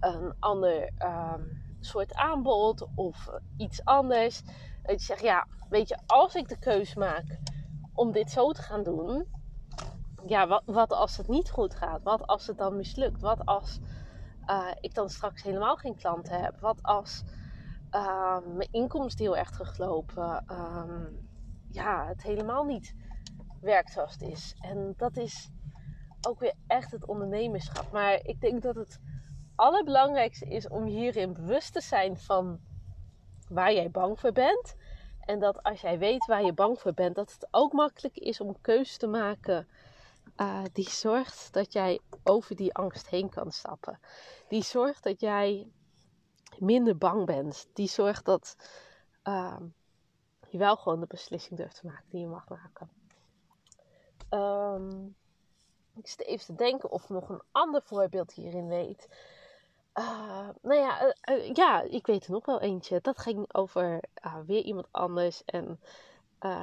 een 0.00 0.34
ander 0.38 0.90
ehm, 0.98 1.42
soort 1.86 2.14
aanbod 2.14 2.86
of 2.94 3.30
iets 3.56 3.84
anders. 3.84 4.42
Dat 4.82 5.00
je 5.00 5.06
zegt, 5.06 5.22
ja, 5.22 5.46
weet 5.68 5.88
je, 5.88 5.98
als 6.06 6.34
ik 6.34 6.48
de 6.48 6.58
keus 6.58 6.94
maak 6.94 7.38
om 7.92 8.12
dit 8.12 8.30
zo 8.30 8.52
te 8.52 8.62
gaan 8.62 8.82
doen, 8.82 9.26
ja, 10.26 10.46
wat, 10.46 10.62
wat 10.64 10.92
als 10.92 11.16
het 11.16 11.28
niet 11.28 11.50
goed 11.50 11.74
gaat? 11.74 12.02
Wat 12.02 12.26
als 12.26 12.46
het 12.46 12.58
dan 12.58 12.76
mislukt? 12.76 13.20
Wat 13.20 13.46
als 13.46 13.78
uh, 14.46 14.68
ik 14.80 14.94
dan 14.94 15.08
straks 15.08 15.42
helemaal 15.42 15.76
geen 15.76 15.96
klanten 15.96 16.40
heb? 16.40 16.60
Wat 16.60 16.82
als 16.82 17.24
uh, 17.90 18.38
mijn 18.56 18.72
inkomsten 18.72 19.24
heel 19.24 19.36
erg 19.36 19.50
teruglopen? 19.50 20.44
Uh, 20.50 21.06
ja, 21.70 22.06
het 22.06 22.22
helemaal 22.22 22.64
niet 22.64 22.94
werkt 23.60 23.92
zoals 23.92 24.12
het 24.12 24.22
is. 24.22 24.56
En 24.60 24.94
dat 24.96 25.16
is 25.16 25.50
ook 26.28 26.40
weer 26.40 26.54
echt 26.66 26.90
het 26.90 27.06
ondernemerschap. 27.06 27.92
Maar 27.92 28.20
ik 28.22 28.40
denk 28.40 28.62
dat 28.62 28.74
het 28.74 29.00
allerbelangrijkste 29.56 30.46
is 30.46 30.68
om 30.68 30.84
hierin 30.84 31.32
bewust 31.32 31.72
te 31.72 31.80
zijn 31.80 32.16
van 32.16 32.60
waar 33.48 33.72
jij 33.72 33.90
bang 33.90 34.20
voor 34.20 34.32
bent. 34.32 34.76
En 35.20 35.38
dat 35.38 35.62
als 35.62 35.80
jij 35.80 35.98
weet 35.98 36.26
waar 36.26 36.44
je 36.44 36.52
bang 36.52 36.80
voor 36.80 36.94
bent, 36.94 37.14
dat 37.14 37.32
het 37.32 37.48
ook 37.50 37.72
makkelijk 37.72 38.16
is 38.16 38.40
om 38.40 38.48
een 38.48 38.60
keuze 38.60 38.98
te 38.98 39.06
maken 39.06 39.68
uh, 40.36 40.62
die 40.72 40.90
zorgt 40.90 41.52
dat 41.52 41.72
jij 41.72 42.00
over 42.22 42.56
die 42.56 42.74
angst 42.74 43.08
heen 43.08 43.28
kan 43.28 43.52
stappen. 43.52 44.00
Die 44.48 44.62
zorgt 44.62 45.02
dat 45.02 45.20
jij 45.20 45.70
minder 46.58 46.98
bang 46.98 47.26
bent. 47.26 47.68
Die 47.72 47.88
zorgt 47.88 48.24
dat 48.24 48.56
uh, 49.24 49.60
je 50.48 50.58
wel 50.58 50.76
gewoon 50.76 51.00
de 51.00 51.06
beslissing 51.06 51.58
durft 51.58 51.80
te 51.80 51.86
maken 51.86 52.04
die 52.10 52.20
je 52.20 52.26
mag 52.26 52.48
maken. 52.48 52.90
Um, 54.30 55.16
ik 55.94 56.06
zit 56.08 56.22
even 56.22 56.46
te 56.46 56.54
denken 56.54 56.90
of 56.90 57.08
nog 57.08 57.28
een 57.28 57.42
ander 57.52 57.82
voorbeeld 57.82 58.32
hierin 58.32 58.68
weet. 58.68 59.08
Uh, 59.98 60.48
nou 60.62 60.80
ja, 60.80 61.14
uh, 61.30 61.52
ja, 61.52 61.82
ik 61.82 62.06
weet 62.06 62.24
er 62.24 62.30
nog 62.30 62.46
wel 62.46 62.60
eentje. 62.60 63.00
Dat 63.02 63.18
ging 63.18 63.54
over 63.54 64.00
weer 64.46 64.62
iemand 64.62 64.86
anders. 64.90 65.44
En 65.44 65.80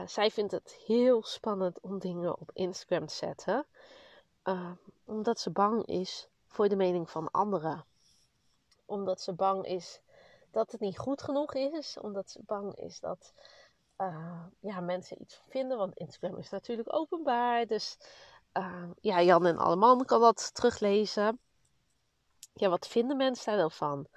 zij 0.05 0.31
vindt 0.31 0.51
het 0.51 0.73
heel 0.85 1.23
spannend 1.23 1.79
om 1.79 1.99
dingen 1.99 2.39
op 2.39 2.51
Instagram 2.53 3.07
te 3.07 3.13
zetten. 3.13 3.65
omdat 5.05 5.39
ze 5.39 5.49
bang 5.49 5.85
is 5.85 6.27
voor 6.47 6.69
de 6.69 6.75
mening 6.75 7.09
van 7.09 7.31
anderen. 7.31 7.85
Omdat 8.85 9.21
ze 9.21 9.33
bang 9.33 9.65
is 9.65 10.01
dat 10.51 10.71
het 10.71 10.81
niet 10.81 10.97
goed 10.97 11.21
genoeg 11.21 11.53
is. 11.53 11.97
Omdat 11.99 12.29
ze 12.29 12.39
bang 12.45 12.75
is 12.75 12.99
dat 12.99 13.33
ja, 14.59 14.79
mensen 14.79 15.21
iets 15.21 15.41
vinden. 15.49 15.77
Want 15.77 15.97
Instagram 15.97 16.37
is 16.37 16.49
natuurlijk 16.49 16.93
openbaar. 16.93 17.65
Dus 17.65 17.97
ja, 19.01 19.21
Jan 19.21 19.45
en 19.45 19.57
Alleman 19.57 20.05
kan 20.05 20.21
dat 20.21 20.53
teruglezen. 20.53 21.39
Ja, 22.53 22.69
wat 22.69 22.87
vinden 22.87 23.17
mensen 23.17 23.45
daar 23.45 23.55
wel 23.55 23.69
van? 23.69 24.07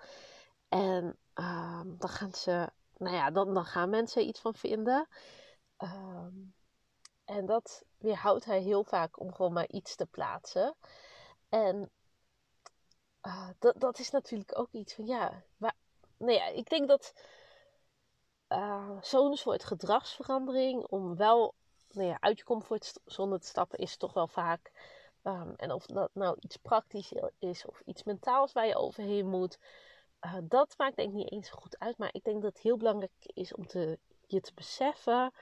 En 0.69 1.19
uh, 1.35 1.83
dan 1.85 2.09
gaan 2.09 2.33
ze, 2.35 2.71
nou 2.97 3.15
ja, 3.17 3.31
dan, 3.31 3.55
dan 3.55 3.65
gaan 3.65 3.91
mensen 3.91 4.27
iets 4.27 4.41
van 4.41 4.55
vinden. 4.55 5.09
Uh, 5.79 6.27
en 7.25 7.47
dat 7.47 7.85
weerhoudt 7.99 8.45
hij 8.45 8.61
heel 8.61 8.85
vaak 8.85 9.21
om 9.21 9.35
gewoon 9.35 9.53
maar 9.53 9.69
iets 9.69 9.97
te 9.97 10.07
plaatsen. 10.07 10.77
En 11.49 11.91
uh, 13.23 13.49
dat, 13.59 13.81
dat 13.81 13.99
is 13.99 14.11
natuurlijk 14.11 14.59
ook 14.59 14.73
iets 14.73 14.95
van, 14.95 15.07
ja, 15.07 15.43
waar, 15.57 15.77
nou 16.17 16.33
ja, 16.33 16.47
ik 16.47 16.69
denk 16.69 16.89
dat 16.89 17.13
uh, 18.49 18.99
zo'n 19.01 19.37
soort 19.37 19.65
gedragsverandering, 19.65 20.87
om 20.87 21.17
wel 21.17 21.55
nou 21.89 22.09
ja, 22.09 22.17
uit 22.21 22.39
je 22.39 22.45
comfortzone 22.45 23.39
te 23.39 23.47
stappen 23.47 23.79
is 23.79 23.97
toch 23.97 24.13
wel 24.13 24.29
vaak. 24.29 24.71
Um, 25.27 25.55
en 25.57 25.73
of 25.73 25.87
dat 25.87 26.11
nou 26.13 26.37
iets 26.41 26.57
praktisch 26.57 27.13
is 27.39 27.67
of 27.67 27.83
iets 27.85 28.03
mentaals 28.03 28.53
waar 28.53 28.67
je 28.67 28.77
overheen 28.77 29.27
moet. 29.29 29.59
Uh, 30.21 30.37
dat 30.43 30.75
maakt 30.79 30.97
denk 30.97 31.09
ik 31.09 31.15
niet 31.15 31.33
eens 31.33 31.51
goed 31.51 31.79
uit. 31.79 31.99
Maar 31.99 32.09
ik 32.13 32.25
denk 32.25 32.43
dat 32.43 32.53
het 32.53 32.63
heel 32.63 32.77
belangrijk 32.77 33.13
is 33.35 33.55
om 33.55 33.67
te, 33.67 33.99
je 34.27 34.41
te 34.41 34.55
beseffen. 34.55 35.33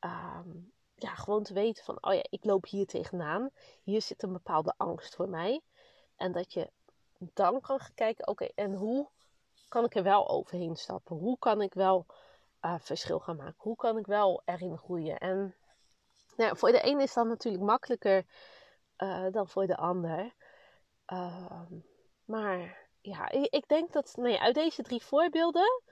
Um, 0.00 0.72
ja, 0.94 1.14
gewoon 1.14 1.42
te 1.42 1.52
weten 1.52 1.84
van, 1.84 1.98
oh 2.00 2.14
ja, 2.14 2.24
ik 2.28 2.44
loop 2.44 2.66
hier 2.66 2.86
tegenaan. 2.86 3.50
Hier 3.82 4.02
zit 4.02 4.22
een 4.22 4.32
bepaalde 4.32 4.74
angst 4.76 5.14
voor 5.14 5.28
mij. 5.28 5.60
En 6.16 6.32
dat 6.32 6.52
je 6.52 6.70
dan 7.18 7.60
kan 7.60 7.80
gaan 7.80 7.94
kijken, 7.94 8.28
oké, 8.28 8.48
en 8.54 8.74
hoe 8.74 9.08
kan 9.68 9.84
ik 9.84 9.94
er 9.94 10.02
wel 10.02 10.28
overheen 10.28 10.76
stappen? 10.76 11.16
Hoe 11.16 11.38
kan 11.38 11.62
ik 11.62 11.74
wel 11.74 12.06
uh, 12.62 12.74
verschil 12.78 13.18
gaan 13.18 13.36
maken? 13.36 13.54
Hoe 13.56 13.76
kan 13.76 13.98
ik 13.98 14.06
wel 14.06 14.42
erin 14.44 14.78
groeien? 14.78 15.18
En 15.18 15.54
nou, 16.36 16.56
voor 16.56 16.70
de 16.70 16.86
een 16.86 17.00
is 17.00 17.14
dat 17.14 17.26
natuurlijk 17.26 17.64
makkelijker 17.64 18.24
uh, 18.98 19.26
dan 19.30 19.48
voor 19.48 19.66
de 19.66 19.76
ander. 19.76 20.34
Uh, 21.12 21.62
maar 22.24 22.86
ja, 23.00 23.30
ik, 23.30 23.54
ik, 23.54 23.68
denk 23.68 23.92
dat 23.92 24.16
nou 24.16 24.36
uit 24.36 24.54
deze 24.54 24.82
drie 24.82 25.02
voorbeelden. 25.02 25.82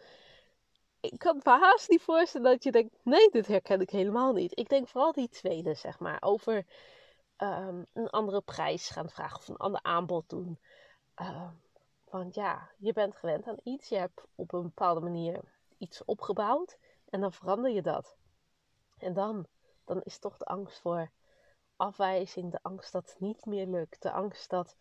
Ik 1.00 1.18
kan 1.18 1.40
me 1.44 1.50
haast 1.50 1.88
niet 1.88 2.02
voorstellen 2.02 2.50
dat 2.50 2.62
je 2.62 2.72
denkt: 2.72 2.94
nee, 3.02 3.30
dit 3.30 3.46
herken 3.46 3.80
ik 3.80 3.90
helemaal 3.90 4.32
niet. 4.32 4.58
Ik 4.58 4.68
denk 4.68 4.88
vooral 4.88 5.12
die 5.12 5.28
tweede, 5.28 5.75
zeg 5.75 5.98
maar. 5.98 6.22
Over 6.22 6.66
um, 7.38 7.86
een 7.92 8.10
andere 8.10 8.40
prijs 8.40 8.88
gaan 8.88 9.10
vragen 9.10 9.38
of 9.38 9.48
een 9.48 9.56
ander 9.56 9.82
aanbod 9.82 10.28
doen. 10.28 10.58
Uh, 11.16 11.50
want 12.04 12.34
ja, 12.34 12.70
je 12.78 12.92
bent 12.92 13.16
gewend 13.16 13.46
aan 13.46 13.60
iets. 13.62 13.88
Je 13.88 13.96
hebt 13.96 14.22
op 14.34 14.52
een 14.52 14.62
bepaalde 14.62 15.00
manier 15.00 15.40
iets 15.78 16.04
opgebouwd. 16.04 16.78
En 17.08 17.20
dan 17.20 17.32
verander 17.32 17.70
je 17.70 17.82
dat. 17.82 18.16
En 18.98 19.12
dan 19.12 19.46
dan 19.86 20.02
is 20.02 20.18
toch 20.18 20.36
de 20.36 20.44
angst 20.44 20.80
voor 20.80 21.10
afwijzing, 21.76 22.50
de 22.50 22.59
angst 22.62 22.92
dat 22.92 23.09
het 23.11 23.21
niet 23.21 23.45
meer 23.45 23.66
lukt, 23.66 24.02
de 24.02 24.11
angst 24.11 24.50
dat 24.50 24.76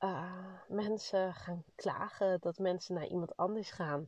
uh, 0.00 0.32
mensen 0.68 1.34
gaan 1.34 1.64
klagen, 1.74 2.40
dat 2.40 2.58
mensen 2.58 2.94
naar 2.94 3.06
iemand 3.06 3.36
anders 3.36 3.70
gaan. 3.70 4.06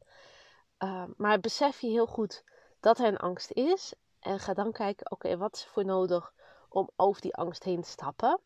Uh, 0.79 1.05
maar 1.17 1.41
besef 1.41 1.81
je 1.81 1.89
heel 1.89 2.07
goed 2.07 2.45
dat 2.81 2.99
er 2.99 3.07
een 3.07 3.17
angst 3.17 3.51
is 3.53 3.95
en 4.21 4.39
ga 4.39 4.55
dan 4.55 4.73
kijken, 4.73 5.11
oké, 5.11 5.37
wat 5.37 5.55
is 5.55 5.65
er 5.65 5.71
voor 5.71 5.85
nodig 5.85 6.33
om 6.69 6.91
over 6.97 7.21
die 7.23 7.35
angst 7.35 7.63
heen 7.63 7.83
te 7.83 7.89
stappen? 7.89 8.41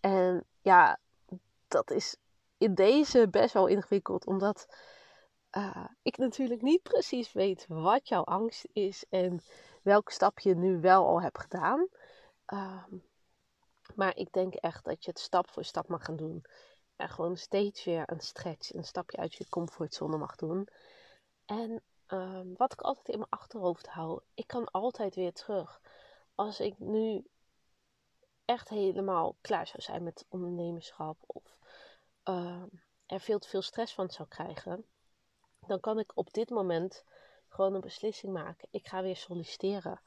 En 0.00 0.44
ja, 0.60 0.98
dat 1.68 1.90
is 1.90 2.16
in 2.58 2.74
deze 2.74 3.28
best 3.28 3.52
wel 3.54 3.66
ingewikkeld, 3.66 4.26
omdat 4.26 4.66
uh, 5.52 5.86
ik 6.02 6.16
natuurlijk 6.16 6.62
niet 6.62 6.82
precies 6.82 7.32
weet 7.32 7.64
wat 7.68 8.08
jouw 8.08 8.24
angst 8.24 8.68
is 8.72 9.04
en 9.10 9.40
welk 9.82 10.10
stap 10.10 10.38
je 10.38 10.54
nu 10.54 10.80
wel 10.80 11.06
al 11.06 11.22
hebt 11.22 11.38
gedaan. 11.38 11.88
Ehm, 12.46 12.96
maar 13.94 14.16
ik 14.16 14.32
denk 14.32 14.54
echt 14.54 14.84
dat 14.84 15.04
je 15.04 15.10
het 15.10 15.20
stap 15.20 15.50
voor 15.50 15.64
stap 15.64 15.88
mag 15.88 16.04
gaan 16.04 16.16
doen. 16.16 16.44
En 16.96 17.08
gewoon 17.08 17.36
steeds 17.36 17.84
weer 17.84 18.10
een 18.10 18.20
stretch, 18.20 18.74
een 18.74 18.84
stapje 18.84 19.16
uit 19.16 19.34
je 19.34 19.48
comfortzone 19.48 20.16
mag 20.16 20.36
doen. 20.36 20.68
En 21.44 21.82
ehm, 22.06 22.46
wat 22.56 22.72
ik 22.72 22.80
altijd 22.80 23.08
in 23.08 23.18
mijn 23.18 23.30
achterhoofd 23.30 23.86
hou, 23.86 24.20
ik 24.34 24.46
kan 24.46 24.70
altijd 24.70 25.14
weer 25.14 25.32
terug. 25.32 25.80
Als 26.34 26.60
ik 26.60 26.78
nu 26.78 27.24
echt 28.44 28.68
helemaal 28.68 29.36
klaar 29.40 29.66
zou 29.66 29.82
zijn 29.82 30.02
met 30.02 30.26
ondernemerschap 30.28 31.16
of 31.26 31.56
uh, 32.28 32.62
er 33.06 33.20
veel 33.20 33.38
te 33.38 33.48
veel 33.48 33.62
stress 33.62 33.94
van 33.94 34.10
zou 34.10 34.28
krijgen, 34.28 34.84
dan 35.66 35.80
kan 35.80 35.98
ik 35.98 36.12
op 36.14 36.32
dit 36.32 36.50
moment 36.50 37.04
gewoon 37.48 37.74
een 37.74 37.80
beslissing 37.80 38.32
maken. 38.32 38.68
Ik 38.70 38.88
ga 38.88 39.02
weer 39.02 39.16
solliciteren 39.16 40.00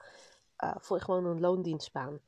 uh, 0.63 0.75
voor 0.77 1.00
gewoon 1.00 1.25
een 1.25 1.39
loondienstbaan. 1.39 2.19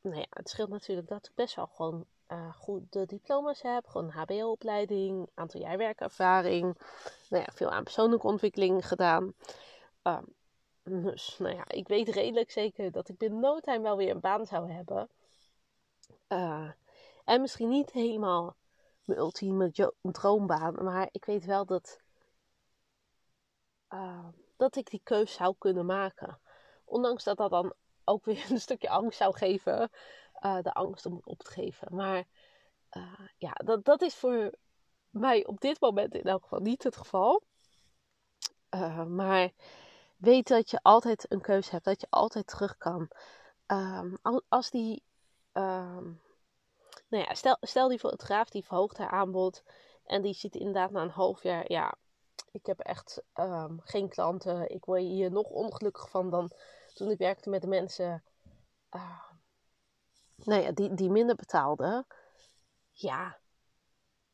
Nou 0.00 0.16
ja, 0.16 0.26
het 0.30 0.48
scheelt 0.48 0.68
natuurlijk 0.68 1.08
dat 1.08 1.26
ik 1.26 1.34
best 1.34 1.54
wel 1.54 1.66
gewoon 1.66 2.06
uh, 2.28 2.52
goede 2.54 3.06
diploma's 3.06 3.62
heb. 3.62 3.86
Gewoon 3.86 4.06
een 4.06 4.12
HBO-opleiding, 4.12 5.28
aantal 5.34 5.60
jaar 5.60 5.78
werkervaring. 5.78 6.78
Nou 7.28 7.42
ja, 7.42 7.52
veel 7.52 7.70
aan 7.70 7.84
persoonlijke 7.84 8.26
ontwikkeling 8.26 8.86
gedaan. 8.88 9.34
Um, 10.02 10.34
dus 10.84 11.38
nou 11.38 11.54
ja, 11.54 11.68
ik 11.68 11.88
weet 11.88 12.08
redelijk 12.08 12.50
zeker 12.50 12.90
dat 12.90 13.08
ik 13.08 13.18
binnen 13.18 13.40
no 13.40 13.60
time 13.60 13.80
wel 13.80 13.96
weer 13.96 14.10
een 14.10 14.20
baan 14.20 14.46
zou 14.46 14.72
hebben. 14.72 15.08
Uh, 16.28 16.70
en 17.24 17.40
misschien 17.40 17.68
niet 17.68 17.90
helemaal 17.90 18.56
mijn 19.04 19.18
ultieme 19.18 19.92
droombaan. 20.02 20.84
Maar 20.84 21.08
ik 21.12 21.24
weet 21.24 21.44
wel 21.44 21.64
dat 21.64 22.00
uh, 23.90 24.28
dat 24.56 24.76
ik 24.76 24.90
die 24.90 25.00
keus 25.04 25.32
zou 25.32 25.54
kunnen 25.58 25.86
maken. 25.86 26.38
Ondanks 26.92 27.24
dat 27.24 27.36
dat 27.36 27.50
dan 27.50 27.72
ook 28.04 28.24
weer 28.24 28.46
een 28.50 28.60
stukje 28.60 28.88
angst 28.88 29.18
zou 29.18 29.36
geven. 29.36 29.90
Uh, 30.40 30.62
de 30.62 30.72
angst 30.72 31.06
om 31.06 31.20
op 31.24 31.38
te 31.38 31.50
geven. 31.50 31.94
Maar 31.94 32.24
uh, 32.96 33.28
ja, 33.36 33.52
dat, 33.52 33.84
dat 33.84 34.02
is 34.02 34.14
voor 34.14 34.54
mij 35.10 35.46
op 35.46 35.60
dit 35.60 35.80
moment 35.80 36.14
in 36.14 36.22
elk 36.22 36.42
geval 36.42 36.60
niet 36.60 36.82
het 36.82 36.96
geval. 36.96 37.42
Uh, 38.74 39.04
maar 39.04 39.50
weet 40.16 40.48
dat 40.48 40.70
je 40.70 40.78
altijd 40.82 41.32
een 41.32 41.40
keuze 41.40 41.70
hebt. 41.70 41.84
Dat 41.84 42.00
je 42.00 42.06
altijd 42.10 42.46
terug 42.46 42.76
kan. 42.76 43.10
Um, 43.66 44.18
als 44.48 44.70
die... 44.70 45.02
Um, 45.52 46.20
nou 47.08 47.24
ja, 47.24 47.34
stel, 47.34 47.56
stel 47.60 47.88
die 47.88 47.98
fotograaf 47.98 48.50
die 48.50 48.64
verhoogt 48.64 48.98
haar 48.98 49.10
aanbod. 49.10 49.62
En 50.04 50.22
die 50.22 50.34
ziet 50.34 50.54
inderdaad 50.54 50.90
na 50.90 51.02
een 51.02 51.10
half 51.10 51.42
jaar, 51.42 51.72
ja, 51.72 51.94
ik 52.50 52.66
heb 52.66 52.78
echt 52.78 53.22
ehm, 53.32 53.76
geen 53.78 54.08
klanten. 54.08 54.70
Ik 54.70 54.84
word 54.84 55.00
hier 55.00 55.30
nog 55.30 55.46
ongelukkig 55.46 56.10
van 56.10 56.30
dan 56.30 56.50
toen 56.92 57.10
ik 57.10 57.18
werkte 57.18 57.50
met 57.50 57.62
de 57.62 57.68
mensen 57.68 58.22
uh, 58.90 59.22
nou 60.36 60.62
ja, 60.62 60.72
die, 60.72 60.94
die 60.94 61.10
minder 61.10 61.36
betaalden. 61.36 62.06
Ja, 62.90 63.38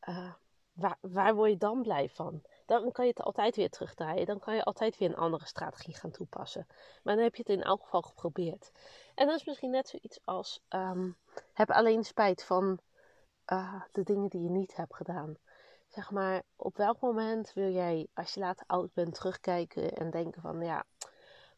uh, 0.09 0.33
waar, 0.73 0.99
waar 1.01 1.35
word 1.35 1.51
je 1.51 1.57
dan 1.57 1.83
blij 1.83 2.09
van? 2.09 2.43
Dan 2.67 2.93
kan 2.93 3.05
je 3.05 3.11
het 3.11 3.23
altijd 3.23 3.57
weer 3.57 3.71
terugdraaien. 3.71 4.27
Dan 4.27 4.39
kan 4.39 4.55
je 4.55 4.65
altijd 4.65 4.99
weer 4.99 5.09
een 5.09 5.17
andere 5.17 5.47
strategie 5.47 5.97
gaan 5.97 6.11
toepassen. 6.11 6.67
Maar 7.03 7.15
dan 7.15 7.25
heb 7.25 7.35
je 7.35 7.43
het 7.47 7.57
in 7.57 7.63
elk 7.63 7.83
geval 7.83 8.03
geprobeerd. 8.03 8.71
En 9.15 9.27
dat 9.27 9.37
is 9.37 9.45
misschien 9.45 9.71
net 9.71 9.89
zoiets 9.89 10.21
als: 10.25 10.65
um, 10.69 11.17
heb 11.53 11.71
alleen 11.71 12.05
spijt 12.05 12.45
van 12.45 12.79
uh, 13.53 13.83
de 13.93 14.03
dingen 14.03 14.29
die 14.29 14.43
je 14.43 14.51
niet 14.51 14.77
hebt 14.77 14.95
gedaan. 14.95 15.37
Zeg 15.89 16.11
maar, 16.11 16.43
op 16.57 16.77
welk 16.77 17.01
moment 17.01 17.53
wil 17.53 17.71
jij, 17.71 18.09
als 18.15 18.35
je 18.35 18.41
later 18.41 18.67
oud 18.67 18.93
bent, 18.93 19.15
terugkijken 19.15 19.93
en 19.93 20.11
denken 20.11 20.43
van 20.43 20.61
ja, 20.61 20.85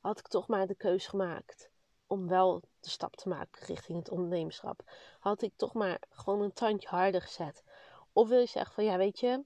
had 0.00 0.19
ik 0.19 0.28
toch 0.28 0.47
maar 0.47 0.66
de 0.66 0.75
keus 0.75 1.07
gemaakt 1.07 1.71
om 2.07 2.28
wel 2.28 2.61
de 2.80 2.90
stap 2.90 3.16
te 3.16 3.28
maken 3.28 3.66
richting 3.66 3.99
het 3.99 4.11
ondernemerschap. 4.11 4.83
Had 5.19 5.42
ik 5.42 5.52
toch 5.57 5.73
maar 5.73 5.99
gewoon 6.11 6.40
een 6.42 6.52
tandje 6.52 6.88
harder 6.88 7.23
gezet. 7.23 7.64
Of 8.12 8.28
wil 8.28 8.38
je 8.38 8.47
zeggen 8.47 8.75
van 8.75 8.85
ja, 8.85 8.97
weet 8.97 9.21
je, 9.21 9.45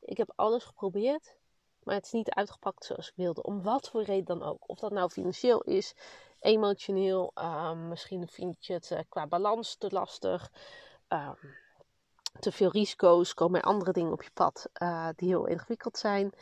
ik 0.00 0.16
heb 0.16 0.32
alles 0.34 0.64
geprobeerd, 0.64 1.36
maar 1.82 1.94
het 1.94 2.04
is 2.04 2.12
niet 2.12 2.30
uitgepakt 2.30 2.84
zoals 2.84 3.08
ik 3.08 3.16
wilde. 3.16 3.42
Om 3.42 3.62
wat 3.62 3.88
voor 3.88 4.02
reden 4.02 4.38
dan 4.38 4.42
ook. 4.42 4.68
Of 4.68 4.78
dat 4.78 4.92
nou 4.92 5.10
financieel 5.10 5.62
is, 5.62 5.94
emotioneel, 6.40 7.30
uh, 7.34 7.72
misschien 7.72 8.28
vind 8.28 8.66
je 8.66 8.72
het 8.72 8.90
uh, 8.90 8.98
qua 9.08 9.26
balans 9.26 9.76
te 9.76 9.88
lastig. 9.90 10.52
Uh, 11.08 11.30
te 12.40 12.52
veel 12.52 12.70
risico's, 12.70 13.34
komen 13.34 13.60
er 13.60 13.66
andere 13.66 13.92
dingen 13.92 14.12
op 14.12 14.22
je 14.22 14.30
pad 14.30 14.68
uh, 14.82 15.08
die 15.16 15.28
heel 15.28 15.46
ingewikkeld 15.46 15.98
zijn. 15.98 16.32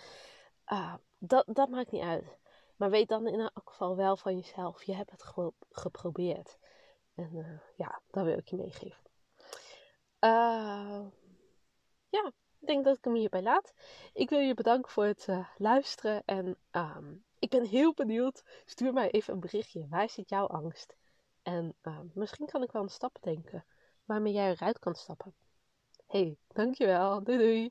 Uh, 0.72 0.94
dat, 1.18 1.44
dat 1.46 1.68
maakt 1.68 1.90
niet 1.90 2.02
uit. 2.02 2.24
Maar 2.76 2.90
weet 2.90 3.08
dan 3.08 3.26
in 3.26 3.40
elk 3.40 3.70
geval 3.70 3.96
wel 3.96 4.16
van 4.16 4.36
jezelf, 4.36 4.82
je 4.82 4.94
hebt 4.94 5.10
het 5.10 5.22
gewoon 5.22 5.52
geprobeerd. 5.70 6.58
En 7.14 7.30
uh, 7.32 7.58
ja, 7.76 8.00
dat 8.10 8.24
wil 8.24 8.38
ik 8.38 8.48
je 8.48 8.56
meegeven. 8.56 9.04
ja, 12.08 12.26
ik 12.58 12.66
denk 12.66 12.84
dat 12.84 12.96
ik 12.96 13.04
hem 13.04 13.14
hierbij 13.14 13.42
laat. 13.42 13.74
Ik 14.12 14.28
wil 14.30 14.38
je 14.38 14.54
bedanken 14.54 14.90
voor 14.90 15.04
het 15.04 15.28
luisteren. 15.56 16.22
En 16.24 16.56
um, 16.72 17.24
ik 17.38 17.50
ben 17.50 17.64
heel 17.64 17.94
benieuwd. 17.94 18.44
Stuur 18.64 18.92
mij 18.92 19.10
even 19.10 19.34
een 19.34 19.40
berichtje. 19.40 19.86
Waar 19.88 20.10
zit 20.10 20.28
jouw 20.28 20.46
angst? 20.46 20.96
En 21.42 21.74
misschien 22.14 22.46
kan 22.46 22.62
ik 22.62 22.72
wel 22.72 22.82
een 22.82 22.88
stap 22.88 23.16
denken 23.20 23.64
waarmee 24.04 24.32
jij 24.32 24.50
eruit 24.50 24.78
kan 24.78 24.94
stappen 24.94 25.34
hey, 26.06 26.36
dankjewel. 26.52 27.22
Doei 27.24 27.38
doei. 27.38 27.70